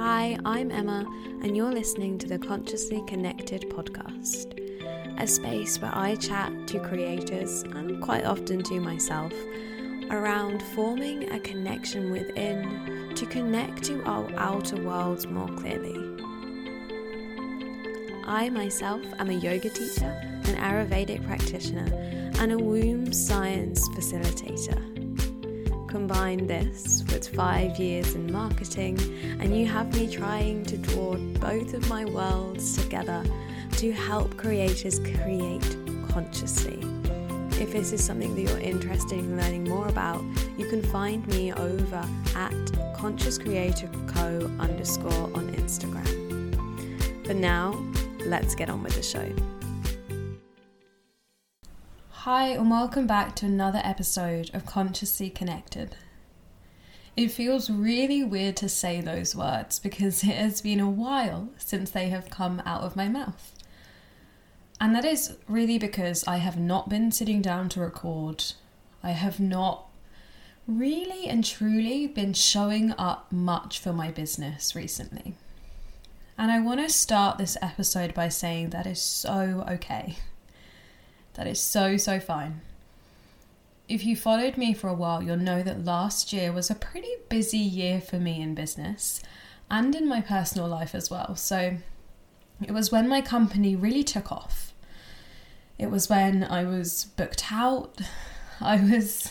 [0.00, 1.04] Hi, I'm Emma,
[1.42, 4.54] and you're listening to the Consciously Connected podcast,
[5.20, 9.32] a space where I chat to creators and quite often to myself
[10.10, 15.98] around forming a connection within to connect to our outer worlds more clearly.
[18.24, 21.88] I myself am a yoga teacher, an Ayurvedic practitioner,
[22.38, 24.97] and a womb science facilitator.
[25.88, 28.98] Combine this with five years in marketing,
[29.40, 33.24] and you have me trying to draw both of my worlds together
[33.72, 35.76] to help creators create
[36.10, 36.78] consciously.
[37.52, 40.22] If this is something that you're interested in learning more about,
[40.58, 42.04] you can find me over
[42.36, 42.54] at
[42.94, 47.26] Conscious Creator Co underscore on Instagram.
[47.26, 47.82] For now,
[48.26, 49.26] let's get on with the show.
[52.30, 55.96] Hi, and welcome back to another episode of Consciously Connected.
[57.16, 61.90] It feels really weird to say those words because it has been a while since
[61.90, 63.54] they have come out of my mouth.
[64.78, 68.44] And that is really because I have not been sitting down to record.
[69.02, 69.86] I have not
[70.66, 75.32] really and truly been showing up much for my business recently.
[76.36, 80.18] And I want to start this episode by saying that is so okay.
[81.38, 82.62] That is so, so fine.
[83.88, 87.12] If you followed me for a while, you'll know that last year was a pretty
[87.28, 89.22] busy year for me in business
[89.70, 91.36] and in my personal life as well.
[91.36, 91.76] So
[92.60, 94.74] it was when my company really took off.
[95.78, 98.00] It was when I was booked out.
[98.60, 99.30] I was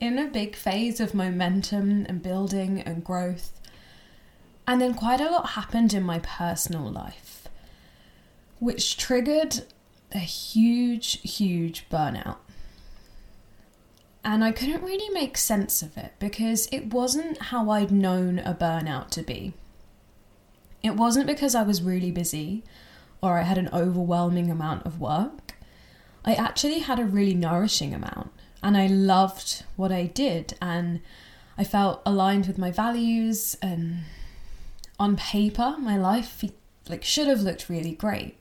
[0.00, 3.60] in a big phase of momentum and building and growth.
[4.66, 7.46] And then quite a lot happened in my personal life,
[8.58, 9.62] which triggered
[10.14, 12.36] a huge, huge burnout.
[14.24, 18.54] And I couldn't really make sense of it because it wasn't how I'd known a
[18.54, 19.52] burnout to be.
[20.82, 22.64] It wasn't because I was really busy
[23.20, 25.56] or I had an overwhelming amount of work.
[26.24, 28.30] I actually had a really nourishing amount
[28.62, 31.00] and I loved what I did and
[31.58, 34.04] I felt aligned with my values and
[34.98, 36.42] on paper my life
[36.88, 38.38] like should have looked really great.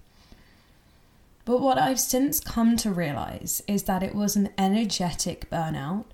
[1.45, 6.05] But what I've since come to realize is that it was an energetic burnout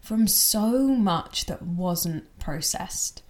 [0.00, 3.22] from so much that wasn't processed.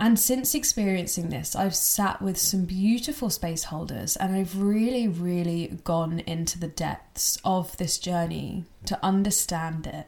[0.00, 5.78] And since experiencing this, I've sat with some beautiful space holders and I've really, really
[5.84, 10.06] gone into the depths of this journey to understand it.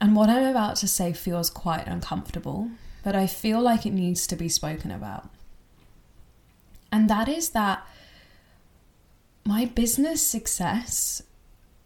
[0.00, 2.70] And what I'm about to say feels quite uncomfortable,
[3.02, 5.28] but I feel like it needs to be spoken about.
[6.92, 7.84] And that is that
[9.46, 11.22] my business success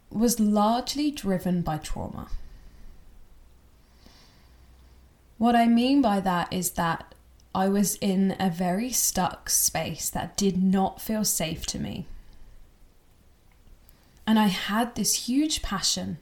[0.09, 2.27] was largely driven by trauma.
[5.37, 7.13] What I mean by that is that
[7.53, 12.07] I was in a very stuck space that did not feel safe to me.
[14.25, 16.17] And I had this huge passion,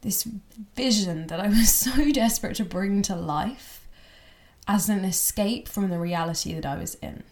[0.00, 0.26] this
[0.74, 3.86] vision that I was so desperate to bring to life
[4.66, 7.22] as an escape from the reality that I was in.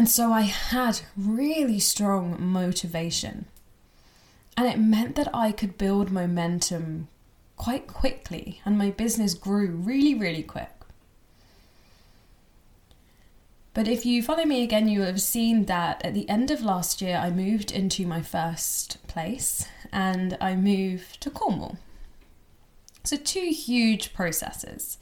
[0.00, 3.44] And so I had really strong motivation.
[4.56, 7.08] And it meant that I could build momentum
[7.58, 10.70] quite quickly, and my business grew really, really quick.
[13.74, 16.62] But if you follow me again, you will have seen that at the end of
[16.62, 21.76] last year, I moved into my first place and I moved to Cornwall.
[23.04, 24.96] So, two huge processes.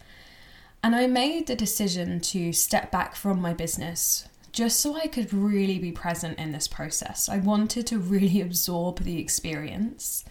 [0.82, 4.26] And I made the decision to step back from my business
[4.58, 7.28] just so I could really be present in this process.
[7.28, 10.24] I wanted to really absorb the experience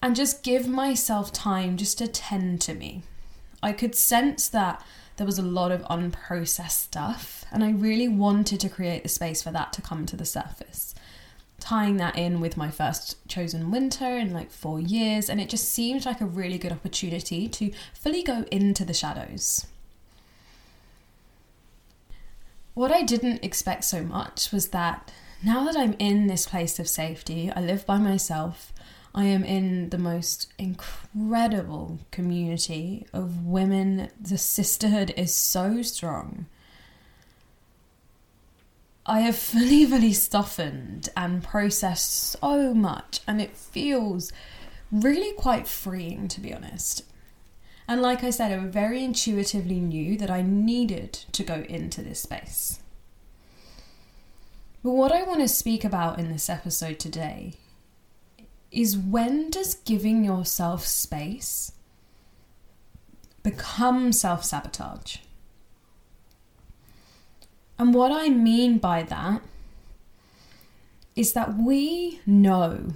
[0.00, 3.02] and just give myself time just to tend to me.
[3.60, 4.84] I could sense that
[5.16, 9.42] there was a lot of unprocessed stuff, and I really wanted to create the space
[9.42, 10.94] for that to come to the surface.
[11.58, 15.68] Tying that in with my first chosen winter in like four years, and it just
[15.68, 19.66] seemed like a really good opportunity to fully go into the shadows.
[22.78, 25.10] What I didn't expect so much was that
[25.42, 28.72] now that I'm in this place of safety, I live by myself,
[29.12, 34.10] I am in the most incredible community of women.
[34.20, 36.46] The sisterhood is so strong.
[39.04, 44.32] I have fully, fully softened and processed so much, and it feels
[44.92, 47.02] really quite freeing, to be honest.
[47.88, 52.20] And like I said, I very intuitively knew that I needed to go into this
[52.20, 52.80] space.
[54.84, 57.54] But what I want to speak about in this episode today
[58.70, 61.72] is when does giving yourself space
[63.42, 65.16] become self sabotage.
[67.78, 69.40] And what I mean by that
[71.16, 72.92] is that we know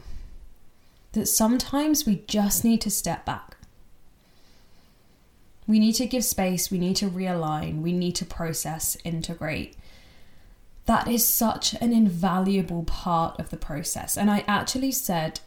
[1.12, 3.51] that sometimes we just need to step back.
[5.72, 9.74] We need to give space, we need to realign, we need to process, integrate.
[10.84, 14.19] That is such an invaluable part of the process.
[14.19, 15.40] And I actually said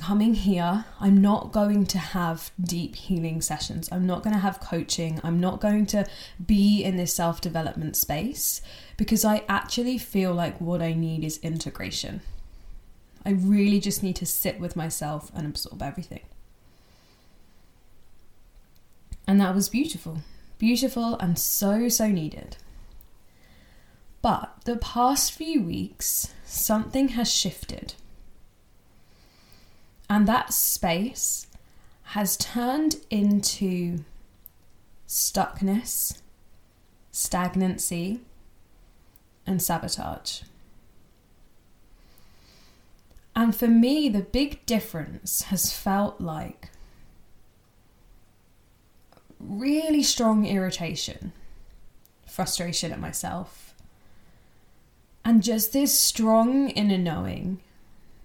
[0.00, 3.90] coming here, I'm not going to have deep healing sessions.
[3.92, 5.20] I'm not going to have coaching.
[5.22, 6.06] I'm not going to
[6.46, 8.62] be in this self development space
[8.96, 12.22] because I actually feel like what I need is integration.
[13.26, 16.22] I really just need to sit with myself and absorb everything.
[19.36, 20.22] And that was beautiful.
[20.56, 22.56] Beautiful and so, so needed.
[24.22, 27.92] But the past few weeks, something has shifted
[30.08, 31.48] and that space
[32.14, 34.04] has turned into
[35.06, 36.22] stuckness,
[37.12, 38.22] stagnancy,
[39.46, 40.40] and sabotage.
[43.34, 46.70] And for me, the big difference has felt like
[49.40, 51.32] really strong irritation,
[52.26, 53.74] frustration at myself,
[55.24, 57.60] and just this strong inner knowing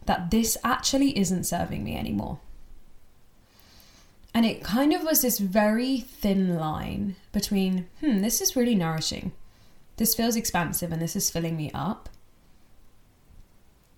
[0.05, 2.39] that this actually isn't serving me anymore.
[4.33, 9.33] And it kind of was this very thin line between, hmm, this is really nourishing.
[9.97, 12.09] This feels expansive and this is filling me up.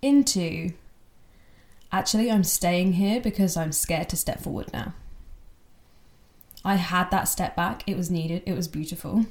[0.02, 0.72] Into,
[1.92, 4.92] actually, I'm staying here because I'm scared to step forward now.
[6.64, 7.82] I had that step back.
[7.86, 8.42] It was needed.
[8.46, 9.26] It was beautiful.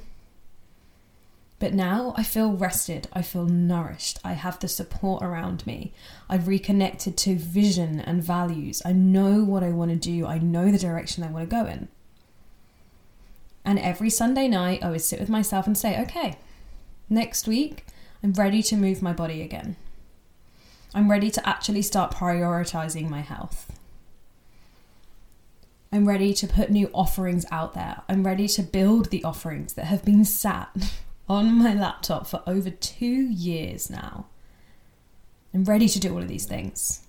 [1.58, 5.92] But now I feel rested, I feel nourished, I have the support around me.
[6.28, 8.82] I've reconnected to vision and values.
[8.84, 11.64] I know what I want to do, I know the direction I want to go
[11.64, 11.88] in.
[13.64, 16.36] And every Sunday night, I would sit with myself and say, okay,
[17.08, 17.86] next week,
[18.22, 19.76] I'm ready to move my body again.
[20.94, 23.73] I'm ready to actually start prioritizing my health.
[25.94, 28.02] I'm ready to put new offerings out there.
[28.08, 30.74] I'm ready to build the offerings that have been sat
[31.28, 34.26] on my laptop for over two years now.
[35.54, 37.06] I'm ready to do all of these things.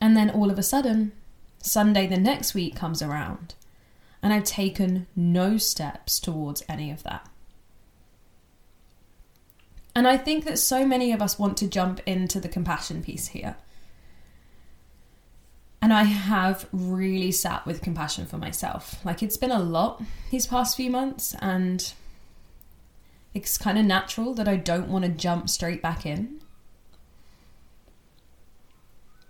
[0.00, 1.12] And then all of a sudden,
[1.62, 3.54] Sunday the next week comes around,
[4.20, 7.28] and I've taken no steps towards any of that.
[9.94, 13.28] And I think that so many of us want to jump into the compassion piece
[13.28, 13.54] here.
[15.86, 18.98] And I have really sat with compassion for myself.
[19.04, 20.02] Like it's been a lot
[20.32, 21.92] these past few months, and
[23.34, 26.40] it's kind of natural that I don't want to jump straight back in.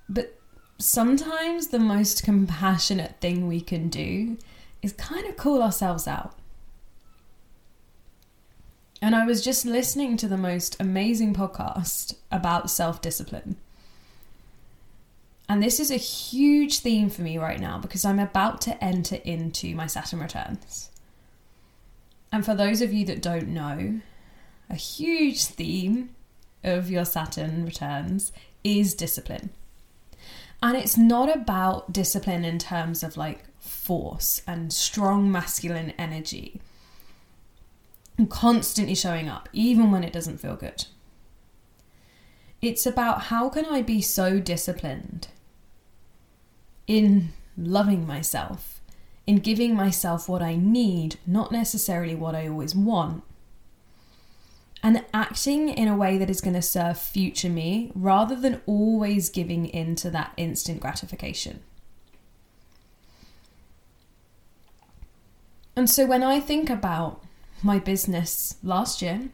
[0.08, 0.40] But
[0.78, 4.38] sometimes the most compassionate thing we can do
[4.80, 6.38] is kind of call ourselves out.
[9.02, 13.56] And I was just listening to the most amazing podcast about self discipline.
[15.48, 19.16] And this is a huge theme for me right now because I'm about to enter
[19.24, 20.90] into my Saturn returns.
[22.32, 24.00] And for those of you that don't know,
[24.68, 26.10] a huge theme
[26.64, 28.32] of your Saturn returns
[28.64, 29.50] is discipline.
[30.60, 36.60] And it's not about discipline in terms of like force and strong masculine energy
[38.18, 40.86] and constantly showing up, even when it doesn't feel good.
[42.60, 45.28] It's about how can I be so disciplined
[46.86, 48.80] in loving myself,
[49.26, 53.22] in giving myself what I need, not necessarily what I always want,
[54.82, 59.30] and acting in a way that is going to serve future me rather than always
[59.30, 61.60] giving in to that instant gratification.
[65.74, 67.22] And so when I think about
[67.62, 69.28] my business last year,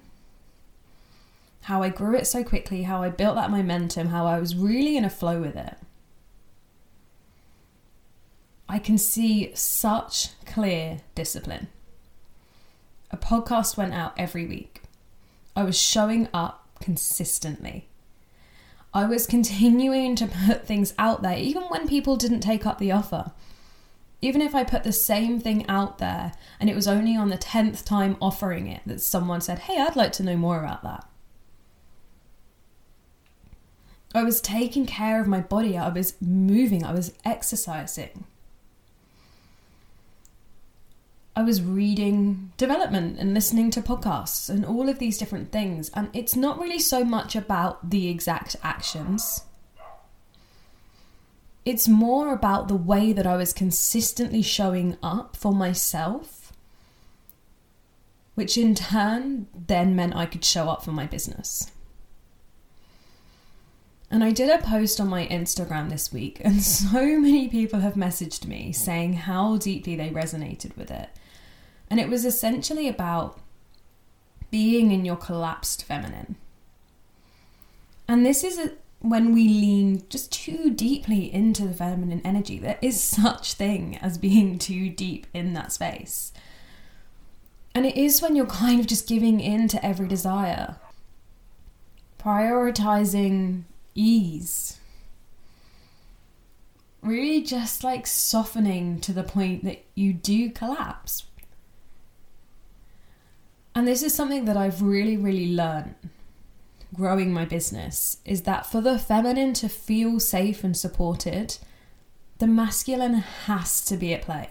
[1.63, 4.97] how I grew it so quickly, how I built that momentum, how I was really
[4.97, 5.77] in a flow with it.
[8.73, 11.69] I can see such clear discipline.
[13.11, 14.81] A podcast went out every week.
[15.55, 17.91] I was showing up consistently.
[18.95, 22.93] I was continuing to put things out there, even when people didn't take up the
[22.93, 23.33] offer.
[24.23, 27.37] Even if I put the same thing out there and it was only on the
[27.37, 31.07] 10th time offering it that someone said, Hey, I'd like to know more about that.
[34.15, 38.25] I was taking care of my body, I was moving, I was exercising.
[41.35, 45.91] I was reading development and listening to podcasts and all of these different things.
[45.95, 49.45] And it's not really so much about the exact actions,
[51.65, 56.53] it's more about the way that I was consistently showing up for myself,
[58.35, 61.72] which in turn then meant I could show up for my business.
[64.13, 67.95] And I did a post on my Instagram this week, and so many people have
[67.95, 71.09] messaged me saying how deeply they resonated with it.
[71.89, 73.41] And it was essentially about
[74.51, 76.37] being in your collapsed feminine.
[78.07, 82.59] And this is a, when we lean just too deeply into the feminine energy.
[82.59, 86.35] There is such thing as being too deep in that space.
[87.75, 90.77] And it is when you're kind of just giving in to every desire,
[92.21, 93.63] prioritizing
[93.95, 94.79] ease.
[97.03, 101.25] Really just like softening to the point that you do collapse.
[103.75, 105.95] And this is something that I've really, really learned
[106.95, 111.59] growing my business is that for the feminine to feel safe and supported,
[112.39, 114.51] the masculine has to be at play.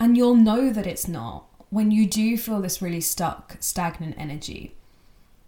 [0.00, 4.74] And you'll know that it's not when you do feel this really stuck, stagnant energy,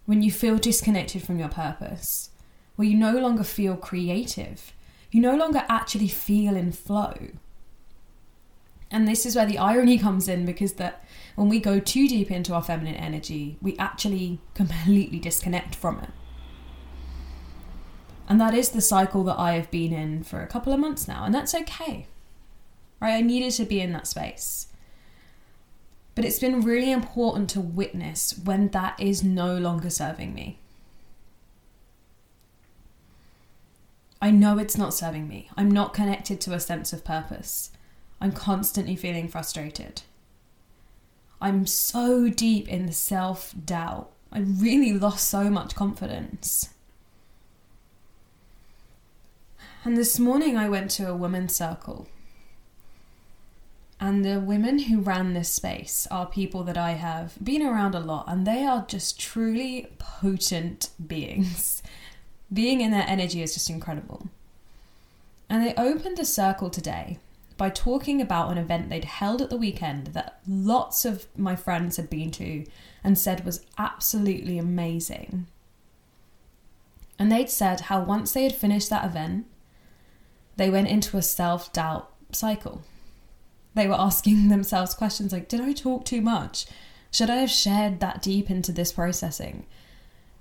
[0.05, 2.29] when you feel disconnected from your purpose,
[2.75, 4.73] where you no longer feel creative,
[5.11, 7.13] you no longer actually feel in flow.
[8.89, 11.03] And this is where the irony comes in because that
[11.35, 16.09] when we go too deep into our feminine energy, we actually completely disconnect from it.
[18.27, 21.07] And that is the cycle that I have been in for a couple of months
[21.07, 22.07] now, and that's okay.
[23.01, 23.15] Right?
[23.15, 24.67] I needed to be in that space.
[26.21, 30.59] But it's been really important to witness when that is no longer serving me.
[34.21, 35.49] I know it's not serving me.
[35.57, 37.71] I'm not connected to a sense of purpose.
[38.21, 40.03] I'm constantly feeling frustrated.
[41.41, 44.11] I'm so deep in the self doubt.
[44.31, 46.69] I really lost so much confidence.
[49.83, 52.07] And this morning I went to a women's circle.
[54.01, 57.99] And the women who ran this space are people that I have been around a
[57.99, 61.83] lot, and they are just truly potent beings.
[62.51, 64.27] Being in their energy is just incredible.
[65.47, 67.19] And they opened the circle today
[67.57, 71.97] by talking about an event they'd held at the weekend that lots of my friends
[71.97, 72.65] had been to
[73.03, 75.45] and said was absolutely amazing.
[77.19, 79.45] And they'd said how once they had finished that event,
[80.55, 82.81] they went into a self doubt cycle.
[83.73, 86.65] They were asking themselves questions like Did I talk too much?
[87.11, 89.65] Should I have shared that deep into this processing?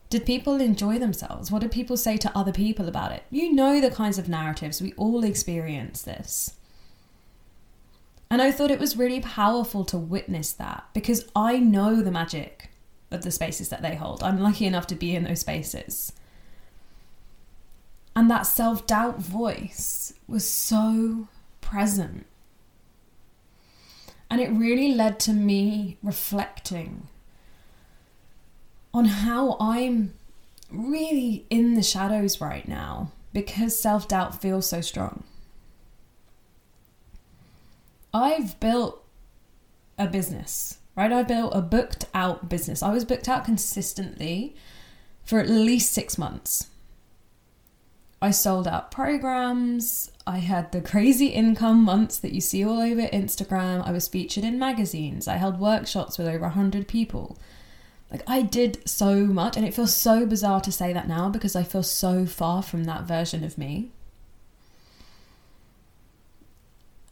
[0.08, 1.50] Did people enjoy themselves?
[1.50, 3.22] What did people say to other people about it?
[3.30, 6.54] You know the kinds of narratives, we all experience this.
[8.28, 12.70] And I thought it was really powerful to witness that because I know the magic
[13.10, 14.22] of the spaces that they hold.
[14.22, 16.12] I'm lucky enough to be in those spaces.
[18.14, 21.28] And that self doubt voice was so
[21.60, 22.26] present.
[24.30, 27.08] And it really led to me reflecting
[28.94, 30.14] on how I'm
[30.70, 35.24] really in the shadows right now because self doubt feels so strong.
[38.14, 39.04] I've built
[39.98, 41.12] a business, right?
[41.12, 42.82] I built a booked out business.
[42.82, 44.54] I was booked out consistently
[45.24, 46.68] for at least six months.
[48.22, 50.10] I sold out programs.
[50.26, 53.86] I had the crazy income months that you see all over Instagram.
[53.86, 55.26] I was featured in magazines.
[55.26, 57.38] I held workshops with over 100 people.
[58.10, 61.56] Like, I did so much, and it feels so bizarre to say that now because
[61.56, 63.90] I feel so far from that version of me.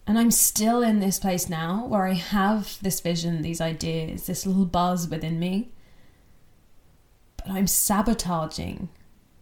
[0.07, 4.45] And I'm still in this place now where I have this vision, these ideas, this
[4.45, 5.71] little buzz within me.
[7.37, 8.89] But I'm sabotaging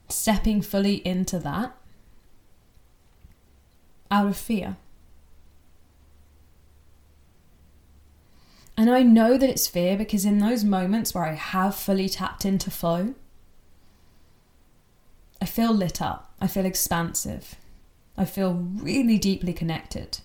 [0.08, 1.76] stepping fully into that
[4.10, 4.76] out of fear.
[8.76, 12.44] And I know that it's fear because in those moments where I have fully tapped
[12.44, 13.14] into flow,
[15.40, 17.54] I feel lit up, I feel expansive,
[18.18, 20.18] I feel really deeply connected.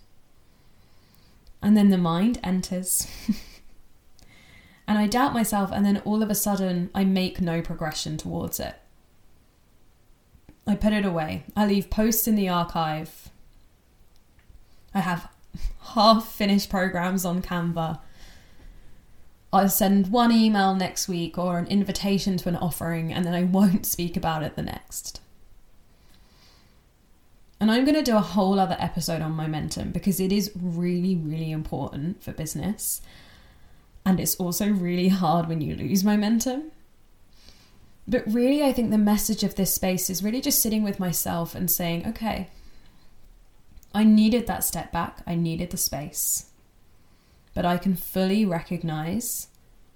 [1.61, 3.07] And then the mind enters.
[4.87, 8.59] and I doubt myself, and then all of a sudden, I make no progression towards
[8.59, 8.80] it.
[10.67, 11.43] I put it away.
[11.55, 13.29] I leave posts in the archive.
[14.93, 15.29] I have
[15.95, 17.99] half finished programs on Canva.
[19.53, 23.43] I'll send one email next week or an invitation to an offering, and then I
[23.43, 25.19] won't speak about it the next.
[27.59, 31.15] And I'm going to do a whole other episode on momentum because it is really,
[31.15, 33.01] really important for business.
[34.03, 36.71] And it's also really hard when you lose momentum.
[38.11, 41.55] But really, I think the message of this space is really just sitting with myself
[41.55, 42.49] and saying, okay,
[43.95, 46.47] I needed that step back, I needed the space.
[47.53, 49.47] But I can fully recognize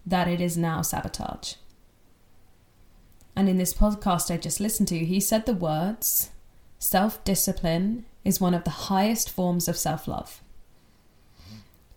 [0.06, 1.56] that it is now sabotage.
[3.36, 6.30] And in this podcast I just listened to, he said the words
[6.80, 10.42] self discipline is one of the highest forms of self love.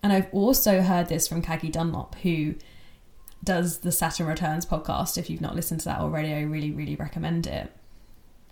[0.03, 2.55] And I've also heard this from Kagi Dunlop, who
[3.49, 5.17] does the Saturn Returns podcast.
[5.17, 7.71] If you've not listened to that already, I really, really recommend it.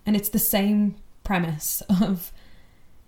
[0.08, 2.32] And it's the same premise of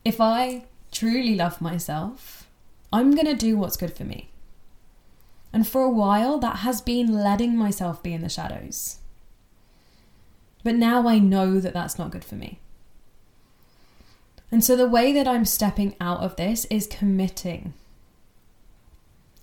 [0.05, 2.47] if I truly love myself,
[2.93, 4.29] I'm going to do what's good for me.
[5.51, 8.99] And for a while, that has been letting myself be in the shadows.
[10.63, 12.59] But now I know that that's not good for me.
[14.51, 17.73] And so the way that I'm stepping out of this is committing.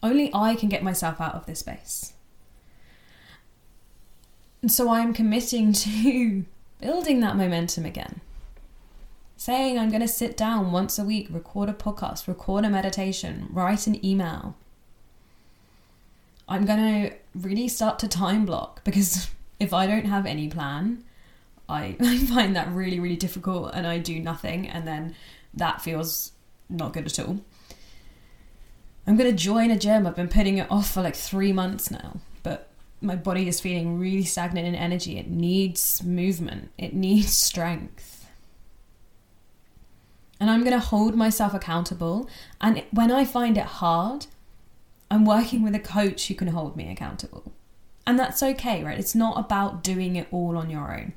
[0.00, 2.12] Only I can get myself out of this space.
[4.63, 6.45] And so I'm committing to
[6.81, 8.21] building that momentum again.
[9.37, 13.49] Saying I'm going to sit down once a week, record a podcast, record a meditation,
[13.51, 14.57] write an email.
[16.49, 19.29] I'm going to really start to time block because
[19.61, 21.05] if I don't have any plan,
[21.69, 25.15] I, I find that really, really difficult and I do nothing and then
[25.53, 26.33] that feels
[26.69, 27.41] not good at all.
[29.07, 30.07] I'm going to join a gym.
[30.07, 32.69] I've been putting it off for like three months now, but
[33.00, 35.19] my body is feeling really stagnant in energy.
[35.19, 38.26] It needs movement, it needs strength.
[40.38, 42.29] And I'm going to hold myself accountable.
[42.61, 44.26] And when I find it hard,
[45.11, 47.53] I'm working with a coach who can hold me accountable.
[48.07, 48.99] And that's okay, right?
[48.99, 51.15] It's not about doing it all on your own.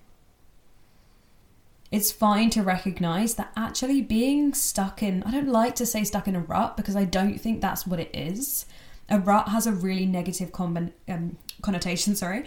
[1.91, 6.27] It's fine to recognize that actually being stuck in, I don't like to say stuck
[6.27, 8.65] in a rut because I don't think that's what it is.
[9.09, 12.45] A rut has a really negative con- um, connotation, sorry.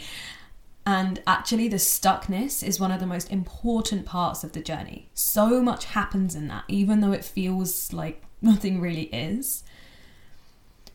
[0.85, 5.09] And actually, the stuckness is one of the most important parts of the journey.
[5.15, 9.63] So much happens in that, even though it feels like nothing really is.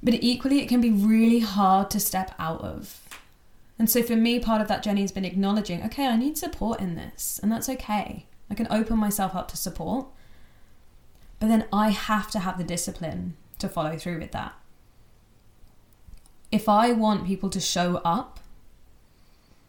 [0.04, 3.02] But equally, it can be really hard to step out of.
[3.80, 6.80] And so, for me, part of that journey has been acknowledging okay, I need support
[6.80, 8.26] in this, and that's okay.
[8.50, 10.08] I can open myself up to support.
[11.40, 14.54] But then I have to have the discipline to follow through with that.
[16.52, 18.40] If I want people to show up,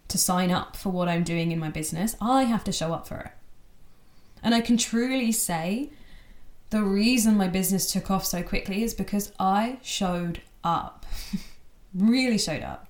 [0.08, 3.06] to sign up for what I'm doing in my business, I have to show up
[3.06, 3.32] for it.
[4.42, 5.90] And I can truly say
[6.70, 11.06] the reason my business took off so quickly is because I showed up.
[11.94, 12.88] really showed up.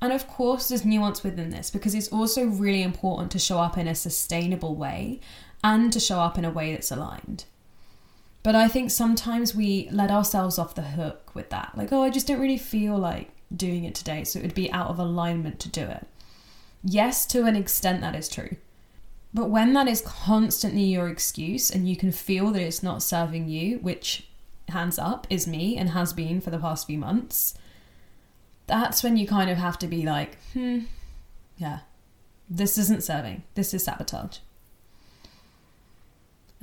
[0.00, 3.78] And of course, there's nuance within this because it's also really important to show up
[3.78, 5.20] in a sustainable way
[5.62, 7.44] and to show up in a way that's aligned.
[8.44, 11.72] But I think sometimes we let ourselves off the hook with that.
[11.74, 14.70] Like, oh, I just don't really feel like doing it today, so it would be
[14.70, 16.06] out of alignment to do it.
[16.84, 18.56] Yes, to an extent, that is true.
[19.32, 23.48] But when that is constantly your excuse and you can feel that it's not serving
[23.48, 24.28] you, which
[24.68, 27.54] hands up is me and has been for the past few months,
[28.66, 30.80] that's when you kind of have to be like, hmm,
[31.56, 31.80] yeah,
[32.50, 33.42] this isn't serving.
[33.54, 34.38] This is sabotage.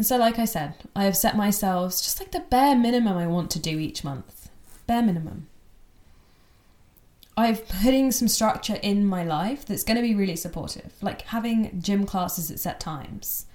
[0.01, 3.27] And so, like I said, I have set myself just like the bare minimum I
[3.27, 4.49] want to do each month.
[4.87, 5.45] Bare minimum.
[7.37, 11.79] I've putting some structure in my life that's going to be really supportive, like having
[11.79, 13.45] gym classes at set times,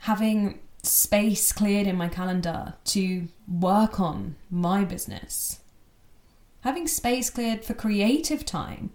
[0.00, 5.60] having space cleared in my calendar to work on my business,
[6.64, 8.90] having space cleared for creative time.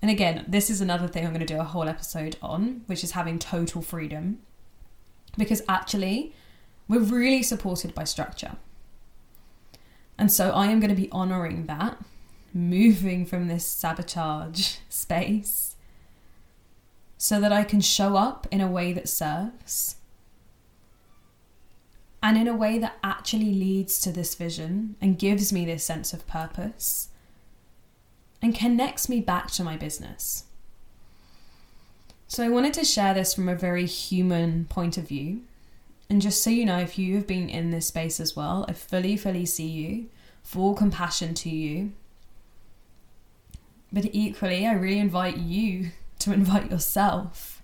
[0.00, 3.02] And again, this is another thing I'm going to do a whole episode on, which
[3.02, 4.38] is having total freedom.
[5.36, 6.34] Because actually,
[6.88, 8.56] we're really supported by structure.
[10.18, 11.98] And so I am going to be honoring that,
[12.52, 15.74] moving from this sabotage space
[17.16, 19.96] so that I can show up in a way that serves
[22.22, 26.12] and in a way that actually leads to this vision and gives me this sense
[26.14, 27.08] of purpose
[28.40, 30.44] and connects me back to my business.
[32.26, 35.42] So, I wanted to share this from a very human point of view.
[36.08, 38.72] And just so you know, if you have been in this space as well, I
[38.72, 40.06] fully, fully see you,
[40.42, 41.92] full compassion to you.
[43.92, 47.62] But equally, I really invite you to invite yourself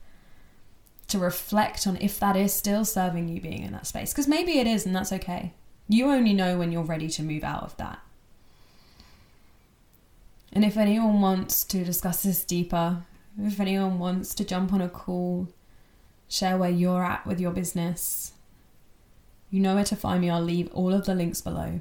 [1.08, 4.12] to reflect on if that is still serving you being in that space.
[4.12, 5.52] Because maybe it is, and that's okay.
[5.88, 7.98] You only know when you're ready to move out of that.
[10.52, 13.04] And if anyone wants to discuss this deeper,
[13.38, 15.48] if anyone wants to jump on a call,
[16.28, 18.32] share where you're at with your business,
[19.50, 20.30] you know where to find me.
[20.30, 21.80] I'll leave all of the links below.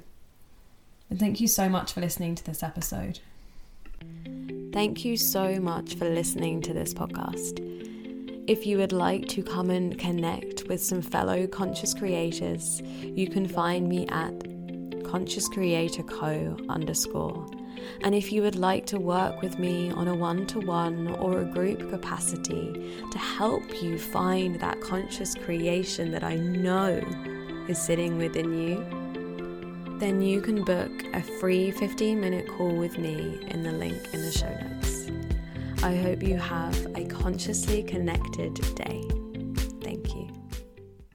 [1.10, 3.20] And thank you so much for listening to this episode.
[4.74, 7.60] Thank you so much for listening to this podcast.
[8.48, 13.48] If you would like to come and connect with some fellow conscious creators, you can
[13.48, 14.34] find me at
[15.04, 17.46] Conscious Creator Co underscore.
[18.02, 21.42] And if you would like to work with me on a one to one or
[21.42, 27.02] a group capacity to help you find that conscious creation that I know
[27.68, 28.86] is sitting within you,
[30.00, 34.22] then you can book a free 15 minute call with me in the link in
[34.22, 35.12] the show notes.
[35.84, 39.19] I hope you have a consciously connected day.